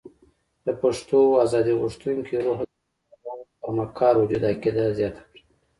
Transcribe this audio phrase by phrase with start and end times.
[0.65, 2.71] د پښتنو ازادي غوښتونکي روح د
[3.23, 5.39] فرنګ پر مکار وجود عقیده زیاته کړه.